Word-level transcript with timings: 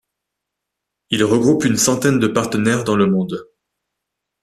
Il 1.11 1.23
regroupe 1.23 1.63
une 1.63 1.77
centaine 1.77 2.17
de 2.17 2.25
partenaires 2.25 2.83
dans 2.83 2.95
le 2.95 3.05
monde. 3.05 3.47